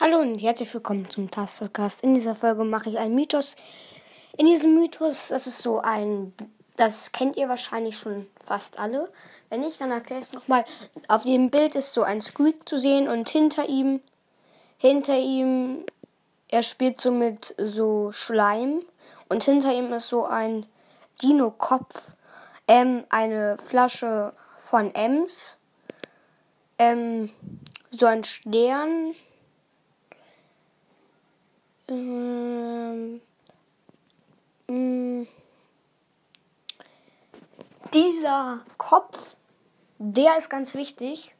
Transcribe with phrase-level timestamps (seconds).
[0.00, 1.62] Hallo und herzlich willkommen zum Task.
[2.02, 3.54] In dieser Folge mache ich einen Mythos.
[4.36, 6.34] In diesem Mythos, das ist so ein,
[6.74, 9.08] das kennt ihr wahrscheinlich schon fast alle.
[9.50, 10.64] Wenn nicht, dann erkläre ich es nochmal.
[11.06, 14.00] Auf dem Bild ist so ein Squeak zu sehen und hinter ihm,
[14.78, 15.84] hinter ihm,
[16.48, 18.82] er spielt so mit so Schleim
[19.28, 20.66] und hinter ihm ist so ein
[21.22, 22.14] Dino-Kopf,
[22.66, 25.56] ähm, eine Flasche von Ems,
[26.80, 27.30] ähm,
[27.92, 29.14] so ein Stern,
[37.94, 39.36] dieser Kopf,
[39.98, 41.34] der ist ganz wichtig.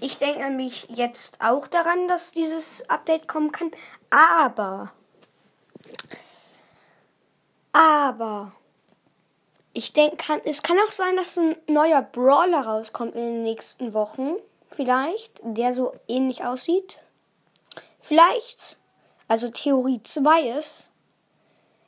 [0.00, 3.70] Ich denke nämlich jetzt auch daran, dass dieses Update kommen kann.
[4.08, 4.92] Aber,
[7.72, 8.52] aber,
[9.72, 14.36] ich denke, es kann auch sein, dass ein neuer Brawler rauskommt in den nächsten Wochen.
[14.70, 17.00] Vielleicht, der so ähnlich aussieht.
[18.00, 18.78] Vielleicht
[19.30, 20.90] also Theorie 2 ist,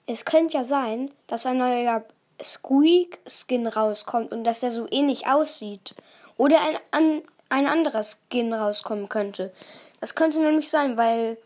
[0.06, 2.04] es könnte ja sein, dass ein neuer
[2.42, 5.94] Squeak-Skin rauskommt und dass er so ähnlich aussieht.
[6.36, 9.52] Oder ein, an, ein anderer Skin rauskommen könnte.
[10.00, 11.38] Das könnte nämlich sein, weil,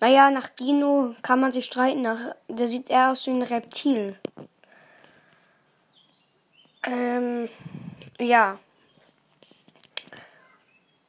[0.00, 2.02] naja, nach Dino kann man sich streiten.
[2.02, 4.18] Nach, der sieht eher aus wie ein Reptil.
[6.84, 7.48] Ähm,
[8.18, 8.58] ja.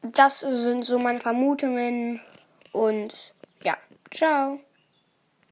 [0.02, 2.22] Das sind so meine Vermutungen
[2.72, 3.78] und ja.
[4.12, 4.60] Ciao.